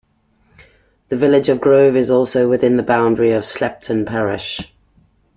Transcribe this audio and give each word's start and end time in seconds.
The 1.09 1.15
village 1.15 1.47
of 1.47 1.61
Grove 1.61 1.95
is 1.95 2.09
also 2.09 2.49
within 2.49 2.75
the 2.75 2.81
boundary 2.81 3.33
of 3.33 3.43
Slapton 3.43 4.03
parish. 4.07 4.59